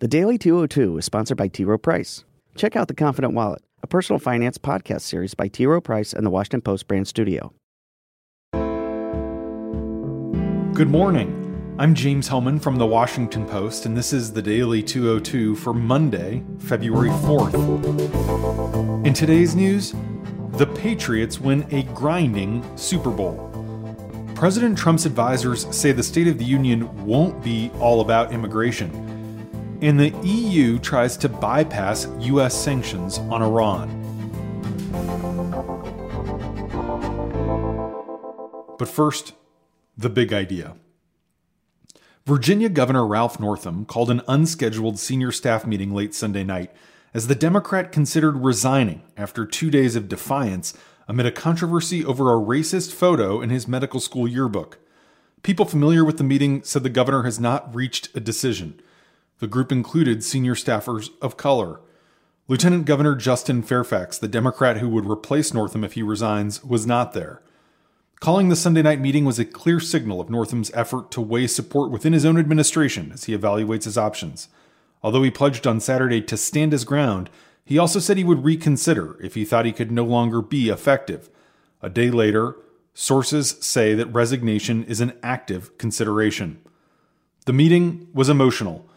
The 0.00 0.06
Daily 0.06 0.38
202 0.38 0.98
is 0.98 1.04
sponsored 1.06 1.36
by 1.36 1.48
T. 1.48 1.64
Rowe 1.64 1.76
Price. 1.76 2.22
Check 2.54 2.76
out 2.76 2.86
The 2.86 2.94
Confident 2.94 3.34
Wallet, 3.34 3.62
a 3.82 3.88
personal 3.88 4.20
finance 4.20 4.56
podcast 4.56 5.00
series 5.00 5.34
by 5.34 5.48
T. 5.48 5.66
Rowe 5.66 5.80
Price 5.80 6.12
and 6.12 6.24
the 6.24 6.30
Washington 6.30 6.60
Post 6.60 6.86
brand 6.86 7.08
studio. 7.08 7.52
Good 10.72 10.88
morning. 10.88 11.74
I'm 11.80 11.96
James 11.96 12.28
Hohmann 12.28 12.60
from 12.60 12.76
the 12.76 12.86
Washington 12.86 13.44
Post, 13.44 13.86
and 13.86 13.96
this 13.96 14.12
is 14.12 14.32
the 14.32 14.40
Daily 14.40 14.84
202 14.84 15.56
for 15.56 15.74
Monday, 15.74 16.44
February 16.60 17.10
4th. 17.10 19.04
In 19.04 19.12
today's 19.12 19.56
news, 19.56 19.96
the 20.50 20.66
Patriots 20.76 21.40
win 21.40 21.66
a 21.72 21.82
grinding 21.92 22.64
Super 22.76 23.10
Bowl. 23.10 23.46
President 24.36 24.78
Trump's 24.78 25.06
advisors 25.06 25.66
say 25.74 25.90
the 25.90 26.04
State 26.04 26.28
of 26.28 26.38
the 26.38 26.44
Union 26.44 27.04
won't 27.04 27.42
be 27.42 27.72
all 27.80 28.00
about 28.00 28.32
immigration, 28.32 29.07
and 29.80 29.98
the 29.98 30.10
EU 30.24 30.78
tries 30.78 31.16
to 31.18 31.28
bypass 31.28 32.08
U.S. 32.20 32.54
sanctions 32.54 33.18
on 33.18 33.42
Iran. 33.42 33.88
But 38.78 38.88
first, 38.88 39.34
the 39.96 40.08
big 40.08 40.32
idea. 40.32 40.76
Virginia 42.26 42.68
Governor 42.68 43.06
Ralph 43.06 43.40
Northam 43.40 43.84
called 43.84 44.10
an 44.10 44.22
unscheduled 44.28 44.98
senior 44.98 45.32
staff 45.32 45.66
meeting 45.66 45.94
late 45.94 46.14
Sunday 46.14 46.44
night 46.44 46.70
as 47.14 47.26
the 47.26 47.34
Democrat 47.34 47.90
considered 47.90 48.36
resigning 48.36 49.02
after 49.16 49.46
two 49.46 49.70
days 49.70 49.96
of 49.96 50.08
defiance 50.08 50.76
amid 51.08 51.24
a 51.24 51.32
controversy 51.32 52.04
over 52.04 52.30
a 52.30 52.36
racist 52.36 52.92
photo 52.92 53.40
in 53.40 53.50
his 53.50 53.66
medical 53.66 53.98
school 53.98 54.28
yearbook. 54.28 54.78
People 55.42 55.64
familiar 55.64 56.04
with 56.04 56.18
the 56.18 56.24
meeting 56.24 56.62
said 56.62 56.82
the 56.82 56.90
governor 56.90 57.22
has 57.22 57.40
not 57.40 57.74
reached 57.74 58.14
a 58.14 58.20
decision. 58.20 58.80
The 59.40 59.46
group 59.46 59.70
included 59.70 60.24
senior 60.24 60.54
staffers 60.54 61.10
of 61.22 61.36
color. 61.36 61.80
Lieutenant 62.48 62.86
Governor 62.86 63.14
Justin 63.14 63.62
Fairfax, 63.62 64.18
the 64.18 64.26
Democrat 64.26 64.78
who 64.78 64.88
would 64.88 65.08
replace 65.08 65.54
Northam 65.54 65.84
if 65.84 65.92
he 65.92 66.02
resigns, 66.02 66.64
was 66.64 66.86
not 66.86 67.12
there. 67.12 67.42
Calling 68.20 68.48
the 68.48 68.56
Sunday 68.56 68.82
night 68.82 69.00
meeting 69.00 69.24
was 69.24 69.38
a 69.38 69.44
clear 69.44 69.78
signal 69.78 70.20
of 70.20 70.28
Northam's 70.28 70.72
effort 70.74 71.12
to 71.12 71.20
weigh 71.20 71.46
support 71.46 71.92
within 71.92 72.12
his 72.12 72.24
own 72.24 72.36
administration 72.36 73.12
as 73.12 73.24
he 73.24 73.36
evaluates 73.36 73.84
his 73.84 73.96
options. 73.96 74.48
Although 75.04 75.22
he 75.22 75.30
pledged 75.30 75.68
on 75.68 75.78
Saturday 75.78 76.20
to 76.22 76.36
stand 76.36 76.72
his 76.72 76.84
ground, 76.84 77.30
he 77.64 77.78
also 77.78 78.00
said 78.00 78.16
he 78.16 78.24
would 78.24 78.44
reconsider 78.44 79.16
if 79.22 79.34
he 79.34 79.44
thought 79.44 79.66
he 79.66 79.72
could 79.72 79.92
no 79.92 80.02
longer 80.02 80.42
be 80.42 80.68
effective. 80.68 81.30
A 81.80 81.88
day 81.88 82.10
later, 82.10 82.56
sources 82.92 83.56
say 83.60 83.94
that 83.94 84.06
resignation 84.06 84.82
is 84.84 85.00
an 85.00 85.12
active 85.22 85.78
consideration. 85.78 86.60
The 87.46 87.52
meeting 87.52 88.08
was 88.12 88.28
emotional. 88.28 88.88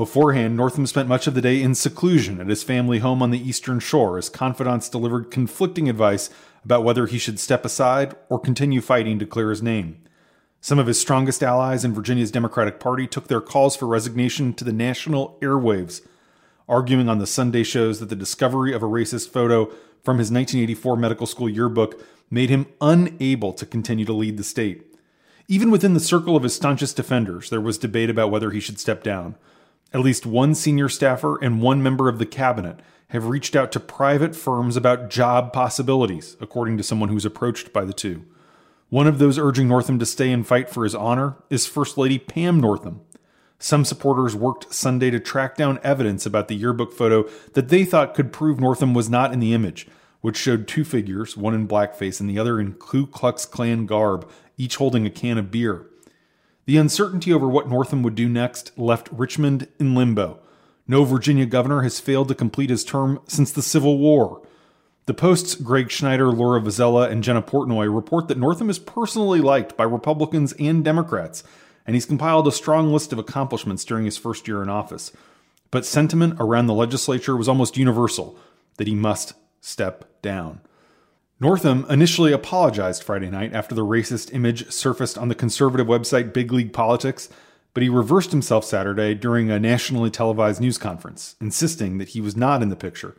Beforehand, 0.00 0.56
Northam 0.56 0.86
spent 0.86 1.10
much 1.10 1.26
of 1.26 1.34
the 1.34 1.42
day 1.42 1.60
in 1.60 1.74
seclusion 1.74 2.40
at 2.40 2.48
his 2.48 2.62
family 2.62 3.00
home 3.00 3.20
on 3.22 3.32
the 3.32 3.48
Eastern 3.48 3.80
Shore 3.80 4.16
as 4.16 4.30
confidants 4.30 4.88
delivered 4.88 5.30
conflicting 5.30 5.90
advice 5.90 6.30
about 6.64 6.84
whether 6.84 7.04
he 7.04 7.18
should 7.18 7.38
step 7.38 7.66
aside 7.66 8.14
or 8.30 8.38
continue 8.38 8.80
fighting 8.80 9.18
to 9.18 9.26
clear 9.26 9.50
his 9.50 9.62
name. 9.62 10.00
Some 10.62 10.78
of 10.78 10.86
his 10.86 10.98
strongest 10.98 11.42
allies 11.42 11.84
in 11.84 11.92
Virginia's 11.92 12.30
Democratic 12.30 12.80
Party 12.80 13.06
took 13.06 13.28
their 13.28 13.42
calls 13.42 13.76
for 13.76 13.84
resignation 13.84 14.54
to 14.54 14.64
the 14.64 14.72
national 14.72 15.36
airwaves, 15.42 16.00
arguing 16.66 17.10
on 17.10 17.18
the 17.18 17.26
Sunday 17.26 17.62
shows 17.62 18.00
that 18.00 18.08
the 18.08 18.16
discovery 18.16 18.72
of 18.72 18.82
a 18.82 18.86
racist 18.86 19.28
photo 19.28 19.66
from 20.02 20.16
his 20.16 20.30
1984 20.30 20.96
medical 20.96 21.26
school 21.26 21.50
yearbook 21.50 22.02
made 22.30 22.48
him 22.48 22.64
unable 22.80 23.52
to 23.52 23.66
continue 23.66 24.06
to 24.06 24.14
lead 24.14 24.38
the 24.38 24.44
state. 24.44 24.96
Even 25.46 25.70
within 25.70 25.92
the 25.92 26.00
circle 26.00 26.36
of 26.36 26.42
his 26.42 26.54
staunchest 26.54 26.96
defenders, 26.96 27.50
there 27.50 27.60
was 27.60 27.76
debate 27.76 28.08
about 28.08 28.30
whether 28.30 28.50
he 28.50 28.60
should 28.60 28.80
step 28.80 29.02
down. 29.02 29.34
At 29.92 30.00
least 30.00 30.24
one 30.24 30.54
senior 30.54 30.88
staffer 30.88 31.36
and 31.42 31.60
one 31.60 31.82
member 31.82 32.08
of 32.08 32.18
the 32.18 32.26
cabinet 32.26 32.78
have 33.08 33.26
reached 33.26 33.56
out 33.56 33.72
to 33.72 33.80
private 33.80 34.36
firms 34.36 34.76
about 34.76 35.10
job 35.10 35.52
possibilities, 35.52 36.36
according 36.40 36.76
to 36.76 36.84
someone 36.84 37.08
who's 37.08 37.24
approached 37.24 37.72
by 37.72 37.84
the 37.84 37.92
two. 37.92 38.24
One 38.88 39.08
of 39.08 39.18
those 39.18 39.38
urging 39.38 39.66
Northam 39.66 39.98
to 39.98 40.06
stay 40.06 40.30
and 40.30 40.46
fight 40.46 40.70
for 40.70 40.84
his 40.84 40.94
honor 40.94 41.36
is 41.48 41.66
First 41.66 41.98
Lady 41.98 42.18
Pam 42.18 42.60
Northam. 42.60 43.00
Some 43.58 43.84
supporters 43.84 44.36
worked 44.36 44.72
Sunday 44.72 45.10
to 45.10 45.20
track 45.20 45.56
down 45.56 45.80
evidence 45.82 46.24
about 46.24 46.48
the 46.48 46.54
yearbook 46.54 46.92
photo 46.92 47.28
that 47.54 47.68
they 47.68 47.84
thought 47.84 48.14
could 48.14 48.32
prove 48.32 48.60
Northam 48.60 48.94
was 48.94 49.10
not 49.10 49.32
in 49.32 49.40
the 49.40 49.52
image, 49.52 49.88
which 50.20 50.36
showed 50.36 50.68
two 50.68 50.84
figures, 50.84 51.36
one 51.36 51.54
in 51.54 51.68
blackface 51.68 52.20
and 52.20 52.30
the 52.30 52.38
other 52.38 52.60
in 52.60 52.74
Ku 52.74 53.06
Klux 53.06 53.44
Klan 53.44 53.86
garb, 53.86 54.30
each 54.56 54.76
holding 54.76 55.04
a 55.04 55.10
can 55.10 55.36
of 55.36 55.50
beer. 55.50 55.89
The 56.66 56.76
uncertainty 56.76 57.32
over 57.32 57.48
what 57.48 57.68
Northam 57.68 58.02
would 58.02 58.14
do 58.14 58.28
next 58.28 58.76
left 58.78 59.08
Richmond 59.10 59.68
in 59.78 59.94
limbo. 59.94 60.40
No 60.86 61.04
Virginia 61.04 61.46
governor 61.46 61.82
has 61.82 62.00
failed 62.00 62.28
to 62.28 62.34
complete 62.34 62.70
his 62.70 62.84
term 62.84 63.20
since 63.26 63.52
the 63.52 63.62
Civil 63.62 63.98
War. 63.98 64.42
The 65.06 65.14
Post's 65.14 65.54
Greg 65.54 65.90
Schneider, 65.90 66.30
Laura 66.30 66.60
Vozzella, 66.60 67.10
and 67.10 67.24
Jenna 67.24 67.42
Portnoy 67.42 67.92
report 67.92 68.28
that 68.28 68.38
Northam 68.38 68.70
is 68.70 68.78
personally 68.78 69.40
liked 69.40 69.76
by 69.76 69.84
Republicans 69.84 70.52
and 70.58 70.84
Democrats, 70.84 71.42
and 71.86 71.96
he's 71.96 72.06
compiled 72.06 72.46
a 72.46 72.52
strong 72.52 72.92
list 72.92 73.12
of 73.12 73.18
accomplishments 73.18 73.84
during 73.84 74.04
his 74.04 74.16
first 74.16 74.46
year 74.46 74.62
in 74.62 74.68
office. 74.68 75.12
But 75.70 75.86
sentiment 75.86 76.36
around 76.38 76.66
the 76.66 76.74
legislature 76.74 77.36
was 77.36 77.48
almost 77.48 77.76
universal 77.76 78.36
that 78.76 78.86
he 78.86 78.94
must 78.94 79.32
step 79.60 80.04
down. 80.22 80.60
Northam 81.40 81.86
initially 81.88 82.32
apologized 82.32 83.02
Friday 83.02 83.30
night 83.30 83.54
after 83.54 83.74
the 83.74 83.84
racist 83.84 84.32
image 84.34 84.70
surfaced 84.70 85.16
on 85.16 85.28
the 85.28 85.34
conservative 85.34 85.86
website 85.86 86.34
Big 86.34 86.52
League 86.52 86.72
Politics 86.72 87.30
but 87.72 87.82
he 87.82 87.88
reversed 87.88 88.32
himself 88.32 88.64
Saturday 88.64 89.14
during 89.14 89.50
a 89.50 89.58
nationally 89.58 90.10
televised 90.10 90.60
news 90.60 90.78
conference, 90.78 91.36
insisting 91.40 91.98
that 91.98 92.10
he 92.10 92.20
was 92.20 92.36
not 92.36 92.62
in 92.62 92.68
the 92.68 92.76
picture. 92.76 93.16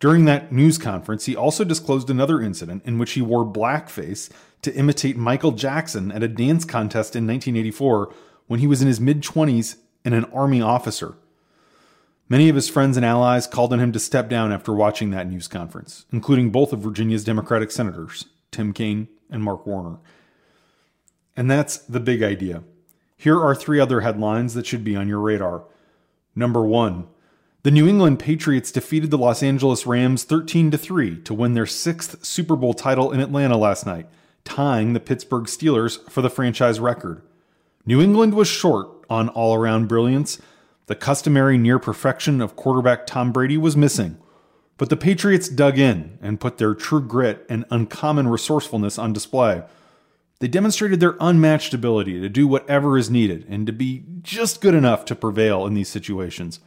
During 0.00 0.24
that 0.24 0.50
news 0.50 0.78
conference, 0.78 1.26
he 1.26 1.36
also 1.36 1.62
disclosed 1.62 2.10
another 2.10 2.40
incident 2.40 2.82
in 2.84 2.98
which 2.98 3.12
he 3.12 3.22
wore 3.22 3.44
blackface 3.44 4.30
to 4.62 4.74
imitate 4.74 5.16
Michael 5.16 5.52
Jackson 5.52 6.10
at 6.10 6.22
a 6.22 6.28
dance 6.28 6.64
contest 6.64 7.14
in 7.14 7.26
1984 7.26 8.12
when 8.46 8.60
he 8.60 8.66
was 8.66 8.80
in 8.80 8.88
his 8.88 9.00
mid 9.00 9.22
20s 9.22 9.76
and 10.04 10.14
an 10.14 10.24
Army 10.26 10.60
officer. 10.60 11.14
Many 12.32 12.48
of 12.48 12.56
his 12.56 12.70
friends 12.70 12.96
and 12.96 13.04
allies 13.04 13.46
called 13.46 13.74
on 13.74 13.78
him 13.78 13.92
to 13.92 13.98
step 13.98 14.30
down 14.30 14.52
after 14.52 14.72
watching 14.72 15.10
that 15.10 15.28
news 15.28 15.48
conference, 15.48 16.06
including 16.10 16.48
both 16.48 16.72
of 16.72 16.80
Virginia's 16.80 17.24
Democratic 17.24 17.70
senators, 17.70 18.24
Tim 18.50 18.72
Kaine 18.72 19.08
and 19.28 19.42
Mark 19.42 19.66
Warner. 19.66 19.98
And 21.36 21.50
that's 21.50 21.76
the 21.76 22.00
big 22.00 22.22
idea. 22.22 22.62
Here 23.18 23.38
are 23.38 23.54
three 23.54 23.78
other 23.78 24.00
headlines 24.00 24.54
that 24.54 24.64
should 24.64 24.82
be 24.82 24.96
on 24.96 25.08
your 25.08 25.20
radar. 25.20 25.64
Number 26.34 26.64
1. 26.64 27.06
The 27.64 27.70
New 27.70 27.86
England 27.86 28.18
Patriots 28.18 28.72
defeated 28.72 29.10
the 29.10 29.18
Los 29.18 29.42
Angeles 29.42 29.84
Rams 29.84 30.24
13 30.24 30.70
to 30.70 30.78
3 30.78 31.20
to 31.24 31.34
win 31.34 31.52
their 31.52 31.66
6th 31.66 32.24
Super 32.24 32.56
Bowl 32.56 32.72
title 32.72 33.12
in 33.12 33.20
Atlanta 33.20 33.58
last 33.58 33.84
night, 33.84 34.06
tying 34.46 34.94
the 34.94 35.00
Pittsburgh 35.00 35.44
Steelers 35.44 36.10
for 36.10 36.22
the 36.22 36.30
franchise 36.30 36.80
record. 36.80 37.20
New 37.84 38.00
England 38.00 38.32
was 38.32 38.48
short 38.48 38.88
on 39.10 39.28
all-around 39.28 39.86
brilliance. 39.86 40.40
The 40.86 40.94
customary 40.94 41.58
near 41.58 41.78
perfection 41.78 42.40
of 42.40 42.56
quarterback 42.56 43.06
Tom 43.06 43.32
Brady 43.32 43.56
was 43.56 43.76
missing. 43.76 44.18
But 44.78 44.90
the 44.90 44.96
Patriots 44.96 45.48
dug 45.48 45.78
in 45.78 46.18
and 46.20 46.40
put 46.40 46.58
their 46.58 46.74
true 46.74 47.00
grit 47.00 47.46
and 47.48 47.64
uncommon 47.70 48.28
resourcefulness 48.28 48.98
on 48.98 49.12
display. 49.12 49.62
They 50.40 50.48
demonstrated 50.48 50.98
their 50.98 51.16
unmatched 51.20 51.72
ability 51.72 52.20
to 52.20 52.28
do 52.28 52.48
whatever 52.48 52.98
is 52.98 53.08
needed 53.08 53.46
and 53.48 53.64
to 53.66 53.72
be 53.72 54.02
just 54.22 54.60
good 54.60 54.74
enough 54.74 55.04
to 55.04 55.14
prevail 55.14 55.66
in 55.66 55.74
these 55.74 55.88
situations. 55.88 56.58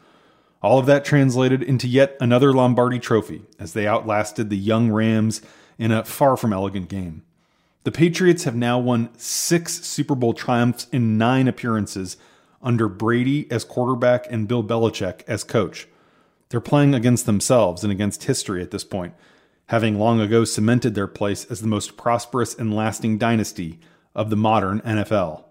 All 0.61 0.79
of 0.79 0.85
that 0.85 1.03
translated 1.03 1.61
into 1.61 1.87
yet 1.87 2.15
another 2.21 2.53
Lombardi 2.53 2.99
trophy 2.99 3.43
as 3.59 3.73
they 3.73 3.85
outlasted 3.85 4.49
the 4.49 4.57
young 4.57 4.91
Rams 4.91 5.41
in 5.77 5.91
a 5.91 6.05
far 6.05 6.37
from 6.37 6.53
elegant 6.53 6.87
game. 6.87 7.23
The 7.83 7.91
Patriots 7.91 8.45
have 8.45 8.55
now 8.55 8.79
won 8.79 9.09
six 9.17 9.85
Super 9.85 10.15
Bowl 10.15 10.33
triumphs 10.33 10.87
in 10.91 11.17
nine 11.17 11.47
appearances 11.47 12.15
under 12.65 12.89
Brady 12.89 13.49
as 13.49 13.63
quarterback 13.63 14.29
and 14.29 14.47
Bill 14.47 14.63
Belichick 14.63 15.21
as 15.27 15.43
coach. 15.43 15.87
They're 16.49 16.59
playing 16.59 16.93
against 16.93 17.25
themselves 17.25 17.83
and 17.83 17.91
against 17.91 18.25
history 18.25 18.61
at 18.61 18.71
this 18.71 18.83
point, 18.83 19.13
having 19.67 19.97
long 19.97 20.19
ago 20.19 20.43
cemented 20.43 20.95
their 20.95 21.07
place 21.07 21.45
as 21.45 21.61
the 21.61 21.67
most 21.67 21.95
prosperous 21.95 22.53
and 22.53 22.75
lasting 22.75 23.17
dynasty 23.17 23.79
of 24.13 24.29
the 24.29 24.35
modern 24.35 24.81
NFL. 24.81 25.43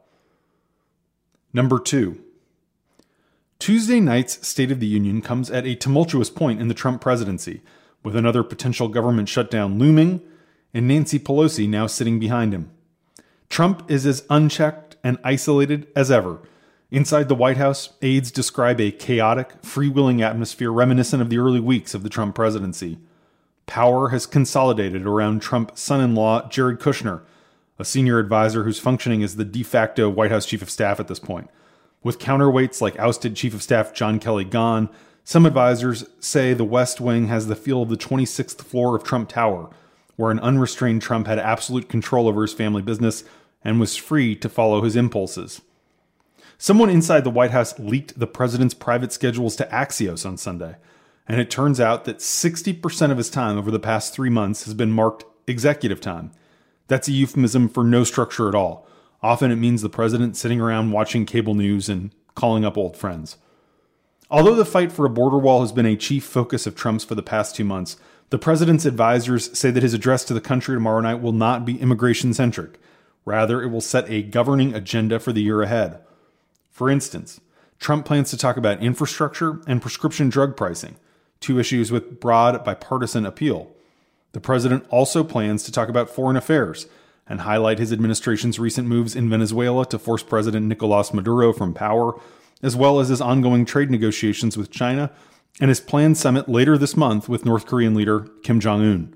Number 1.53 1.79
two, 1.79 2.21
Tuesday 3.59 4.00
night's 4.00 4.47
State 4.47 4.71
of 4.71 4.81
the 4.81 4.87
Union 4.87 5.23
comes 5.23 5.50
at 5.50 5.67
a 5.67 5.75
tumultuous 5.77 6.29
point 6.29 6.61
in 6.61 6.69
the 6.69 6.75
Trump 6.75 7.00
presidency, 7.00 7.62
with 8.03 8.15
another 8.15 8.43
potential 8.43 8.89
government 8.89 9.29
shutdown 9.29 9.79
looming 9.79 10.21
and 10.75 10.89
Nancy 10.89 11.19
Pelosi 11.19 11.69
now 11.69 11.87
sitting 11.87 12.19
behind 12.19 12.53
him. 12.53 12.71
Trump 13.49 13.91
is 13.91 14.05
as 14.05 14.27
unchecked 14.29 14.97
and 15.05 15.19
isolated 15.23 15.87
as 15.94 16.11
ever. 16.11 16.41
Inside 16.94 17.29
the 17.29 17.35
White 17.35 17.56
House, 17.56 17.88
aides 18.02 18.31
describe 18.31 18.81
a 18.81 18.93
chaotic, 18.93 19.61
freewheeling 19.62 20.20
atmosphere 20.20 20.70
reminiscent 20.70 21.20
of 21.20 21.29
the 21.29 21.38
early 21.38 21.58
weeks 21.58 21.93
of 21.93 22.05
the 22.05 22.08
Trump 22.08 22.37
presidency. 22.37 23.00
Power 23.67 24.11
has 24.11 24.26
consolidated 24.26 25.05
around 25.05 25.43
Trump's 25.43 25.81
son 25.81 26.00
in 26.00 26.14
law 26.14 26.49
Jared 26.49 26.79
Kushner, 26.79 27.23
a 27.81 27.85
senior 27.85 28.20
advisor 28.20 28.62
who's 28.62 28.79
functioning 28.79 29.25
as 29.25 29.35
the 29.35 29.44
de 29.44 29.64
facto 29.64 30.08
White 30.08 30.31
House 30.31 30.46
chief 30.46 30.62
of 30.62 30.70
staff 30.70 31.00
at 31.00 31.08
this 31.08 31.19
point. 31.19 31.50
With 32.05 32.20
counterweights 32.20 32.81
like 32.81 32.96
ousted 33.00 33.35
Chief 33.35 33.55
of 33.55 33.62
Staff 33.64 33.93
John 33.93 34.20
Kelly 34.20 34.44
gone, 34.44 34.88
some 35.25 35.46
advisors 35.46 36.05
say 36.20 36.55
the 36.55 36.62
West 36.62 37.00
Wing 37.00 37.26
has 37.26 37.49
the 37.49 37.56
feel 37.56 37.82
of 37.82 37.88
the 37.88 37.96
26th 37.96 38.62
floor 38.62 38.94
of 38.94 39.02
Trump 39.02 39.31
Tower, 39.31 39.69
where 40.14 40.31
an 40.31 40.38
unrestrained 40.38 41.02
Trump 41.02 41.26
had 41.26 41.41
absolute 41.41 41.88
control 41.88 42.29
over 42.29 42.43
his 42.43 42.55
family 42.55 42.82
business 42.82 43.25
and 43.64 43.81
was 43.81 43.96
free 43.96 44.37
to 44.37 44.49
follow 44.49 44.82
his 44.82 44.94
impulses. 44.94 45.61
Someone 46.59 46.91
inside 46.91 47.25
the 47.25 47.31
White 47.31 47.51
House 47.51 47.79
leaked 47.79 48.19
the 48.19 48.27
president's 48.27 48.75
private 48.75 49.12
schedules 49.12 49.56
to 49.56 49.67
Axios 49.67 50.25
on 50.25 50.37
Sunday, 50.37 50.77
and 51.27 51.41
it 51.41 51.51
turns 51.51 51.81
out 51.81 52.05
that 52.05 52.19
60% 52.19 53.11
of 53.11 53.19
his 53.19 53.31
time 53.31 53.59
over 53.59 53.71
the 53.71 53.81
past 53.81 54.15
three 54.15 54.31
months 54.31 54.65
has 54.65 54.75
been 54.75 54.93
marked 54.93 55.25
executive 55.47 56.01
time. 56.01 56.31
That's 56.89 57.09
a 57.09 57.12
euphemism 57.12 57.69
for 57.69 57.83
no 57.83 58.05
structure 58.05 58.49
at 58.49 58.55
all. 58.55 58.87
Often 59.23 59.51
it 59.53 59.56
means 59.56 59.83
the 59.83 59.89
president 59.89 60.37
sitting 60.37 60.61
around 60.61 60.93
watching 60.93 61.25
cable 61.25 61.55
news 61.55 61.89
and 61.89 62.15
calling 62.35 62.65
up 62.65 62.77
old 62.77 62.97
friends. 62.97 63.39
Although 64.31 64.55
the 64.55 64.65
fight 64.65 64.93
for 64.93 65.06
a 65.06 65.11
border 65.11 65.39
wall 65.39 65.61
has 65.61 65.73
been 65.73 65.87
a 65.87 65.97
chief 65.97 66.25
focus 66.25 66.67
of 66.67 66.75
Trump's 66.75 67.05
for 67.05 67.15
the 67.15 67.23
past 67.23 67.56
two 67.56 67.65
months, 67.65 67.97
the 68.31 68.39
president's 68.39 68.85
advisors 68.85 69.56
say 69.56 69.71
that 69.71 69.83
his 69.83 69.95
address 69.95 70.25
to 70.25 70.35
the 70.35 70.41
country 70.41 70.75
tomorrow 70.75 71.01
night 71.01 71.21
will 71.21 71.33
not 71.33 71.65
be 71.65 71.81
immigration 71.81 72.35
centric. 72.35 72.79
Rather, 73.25 73.62
it 73.62 73.69
will 73.69 73.81
set 73.81 74.11
a 74.11 74.23
governing 74.23 74.75
agenda 74.75 75.19
for 75.19 75.33
the 75.33 75.43
year 75.43 75.62
ahead. 75.62 76.04
For 76.75 76.91
instance, 76.91 77.41
Trump 77.79 78.05
plans 78.05 78.31
to 78.31 78.37
talk 78.37 78.56
about 78.56 78.82
infrastructure 78.82 79.61
and 79.65 79.81
prescription 79.81 80.29
drug 80.29 80.56
pricing, 80.56 80.97
two 81.38 81.61
issues 81.61 81.93
with 81.93 82.19
broad 82.19 82.65
bipartisan 82.65 83.25
appeal. 83.25 83.71
The 84.32 84.41
president 84.41 84.85
also 84.91 85.23
plans 85.23 85.62
to 85.62 85.73
talk 85.73 85.88
about 85.88 86.11
foreign 86.11 86.37
affairs 86.37 86.88
and 87.29 87.43
highlight 87.43 87.79
his 87.79 87.93
administration's 87.93 88.59
recent 88.59 88.88
moves 88.88 89.15
in 89.15 89.31
Venezuela 89.31 89.87
to 89.87 90.00
force 90.00 90.25
President 90.25 90.67
Nicolas 90.67 91.15
Maduro 91.15 91.53
from 91.53 91.75
power, 91.75 92.21
as 92.61 92.75
well 92.75 92.99
as 92.99 93.09
his 93.09 93.20
ongoing 93.20 93.65
trade 93.65 93.88
negotiations 93.88 94.56
with 94.56 94.73
China 94.73 95.12
and 95.61 95.69
his 95.69 95.81
planned 95.81 96.19
summit 96.19 96.49
later 96.49 96.77
this 96.77 96.97
month 96.97 97.29
with 97.29 97.44
North 97.44 97.67
Korean 97.67 97.94
leader 97.94 98.27
Kim 98.43 98.59
Jong 98.59 98.82
un. 98.82 99.15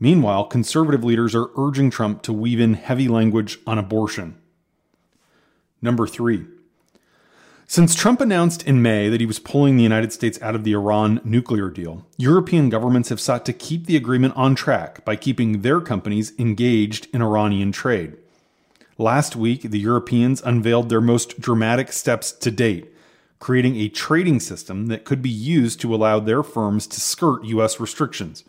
Meanwhile, 0.00 0.46
conservative 0.46 1.04
leaders 1.04 1.36
are 1.36 1.50
urging 1.56 1.88
Trump 1.88 2.22
to 2.22 2.32
weave 2.32 2.58
in 2.58 2.74
heavy 2.74 3.06
language 3.06 3.60
on 3.64 3.78
abortion. 3.78 4.36
Number 5.80 6.08
three. 6.08 6.46
Since 7.70 7.94
Trump 7.94 8.20
announced 8.20 8.64
in 8.64 8.82
May 8.82 9.08
that 9.08 9.20
he 9.20 9.26
was 9.28 9.38
pulling 9.38 9.76
the 9.76 9.84
United 9.84 10.12
States 10.12 10.42
out 10.42 10.56
of 10.56 10.64
the 10.64 10.72
Iran 10.72 11.20
nuclear 11.22 11.70
deal, 11.70 12.04
European 12.16 12.68
governments 12.68 13.10
have 13.10 13.20
sought 13.20 13.46
to 13.46 13.52
keep 13.52 13.86
the 13.86 13.94
agreement 13.94 14.36
on 14.36 14.56
track 14.56 15.04
by 15.04 15.14
keeping 15.14 15.62
their 15.62 15.80
companies 15.80 16.32
engaged 16.36 17.06
in 17.14 17.22
Iranian 17.22 17.70
trade. 17.70 18.16
Last 18.98 19.36
week, 19.36 19.62
the 19.62 19.78
Europeans 19.78 20.42
unveiled 20.44 20.88
their 20.88 21.00
most 21.00 21.40
dramatic 21.40 21.92
steps 21.92 22.32
to 22.32 22.50
date, 22.50 22.92
creating 23.38 23.76
a 23.76 23.88
trading 23.88 24.40
system 24.40 24.86
that 24.86 25.04
could 25.04 25.22
be 25.22 25.30
used 25.30 25.80
to 25.82 25.94
allow 25.94 26.18
their 26.18 26.42
firms 26.42 26.88
to 26.88 27.00
skirt 27.00 27.44
U.S. 27.44 27.78
restrictions. 27.78 28.42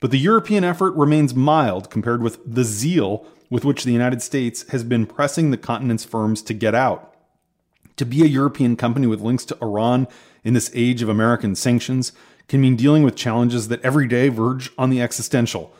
But 0.00 0.12
the 0.12 0.18
European 0.18 0.64
effort 0.64 0.92
remains 0.92 1.34
mild 1.34 1.90
compared 1.90 2.22
with 2.22 2.38
the 2.46 2.64
zeal 2.64 3.26
with 3.50 3.66
which 3.66 3.84
the 3.84 3.92
United 3.92 4.22
States 4.22 4.66
has 4.70 4.82
been 4.82 5.04
pressing 5.04 5.50
the 5.50 5.58
continent's 5.58 6.06
firms 6.06 6.40
to 6.40 6.54
get 6.54 6.74
out. 6.74 7.12
To 7.96 8.04
be 8.04 8.22
a 8.22 8.26
European 8.26 8.76
company 8.76 9.06
with 9.06 9.22
links 9.22 9.44
to 9.46 9.58
Iran 9.62 10.06
in 10.44 10.54
this 10.54 10.70
age 10.74 11.00
of 11.02 11.08
American 11.08 11.54
sanctions 11.54 12.12
can 12.46 12.60
mean 12.60 12.76
dealing 12.76 13.02
with 13.02 13.16
challenges 13.16 13.68
that 13.68 13.82
every 13.82 14.06
day 14.06 14.28
verge 14.28 14.70
on 14.76 14.90
the 14.90 15.00
existential. 15.00 15.72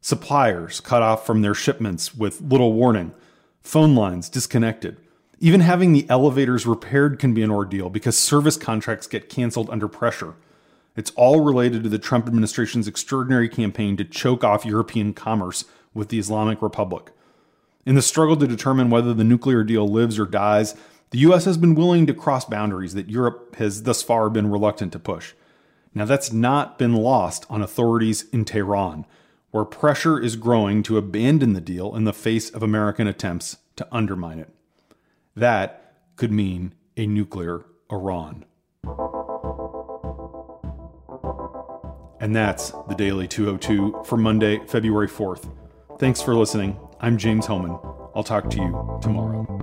Suppliers 0.00 0.80
cut 0.80 1.02
off 1.02 1.24
from 1.24 1.42
their 1.42 1.54
shipments 1.54 2.14
with 2.14 2.40
little 2.40 2.72
warning, 2.72 3.12
phone 3.60 3.94
lines 3.94 4.28
disconnected. 4.28 4.96
Even 5.38 5.60
having 5.60 5.92
the 5.92 6.06
elevators 6.10 6.66
repaired 6.66 7.18
can 7.18 7.32
be 7.32 7.42
an 7.42 7.50
ordeal 7.50 7.88
because 7.88 8.18
service 8.18 8.56
contracts 8.56 9.06
get 9.06 9.28
canceled 9.28 9.70
under 9.70 9.88
pressure. 9.88 10.34
It's 10.96 11.12
all 11.12 11.40
related 11.40 11.82
to 11.84 11.88
the 11.88 11.98
Trump 11.98 12.26
administration's 12.26 12.88
extraordinary 12.88 13.48
campaign 13.48 13.96
to 13.96 14.04
choke 14.04 14.42
off 14.42 14.66
European 14.66 15.14
commerce 15.14 15.64
with 15.94 16.08
the 16.08 16.18
Islamic 16.18 16.60
Republic. 16.60 17.10
In 17.86 17.94
the 17.94 18.02
struggle 18.02 18.36
to 18.36 18.46
determine 18.46 18.90
whether 18.90 19.14
the 19.14 19.24
nuclear 19.24 19.64
deal 19.64 19.88
lives 19.88 20.18
or 20.18 20.26
dies, 20.26 20.74
the 21.10 21.18
US 21.18 21.44
has 21.44 21.56
been 21.56 21.74
willing 21.74 22.06
to 22.06 22.14
cross 22.14 22.44
boundaries 22.44 22.94
that 22.94 23.10
Europe 23.10 23.56
has 23.56 23.82
thus 23.82 24.02
far 24.02 24.30
been 24.30 24.50
reluctant 24.50 24.92
to 24.92 24.98
push. 24.98 25.34
Now, 25.92 26.04
that's 26.04 26.32
not 26.32 26.78
been 26.78 26.94
lost 26.94 27.46
on 27.50 27.62
authorities 27.62 28.26
in 28.32 28.44
Tehran, 28.44 29.06
where 29.50 29.64
pressure 29.64 30.20
is 30.20 30.36
growing 30.36 30.84
to 30.84 30.98
abandon 30.98 31.52
the 31.52 31.60
deal 31.60 31.96
in 31.96 32.04
the 32.04 32.12
face 32.12 32.48
of 32.48 32.62
American 32.62 33.08
attempts 33.08 33.56
to 33.74 33.88
undermine 33.90 34.38
it. 34.38 34.50
That 35.34 35.96
could 36.14 36.30
mean 36.30 36.74
a 36.96 37.08
nuclear 37.08 37.64
Iran. 37.90 38.44
And 42.20 42.36
that's 42.36 42.70
the 42.88 42.94
Daily 42.96 43.26
202 43.26 44.02
for 44.04 44.16
Monday, 44.16 44.60
February 44.66 45.08
4th. 45.08 45.50
Thanks 45.98 46.22
for 46.22 46.36
listening. 46.36 46.78
I'm 47.00 47.18
James 47.18 47.46
Hohmann. 47.46 47.78
I'll 48.14 48.22
talk 48.22 48.48
to 48.50 48.56
you 48.58 48.98
tomorrow. 49.02 49.59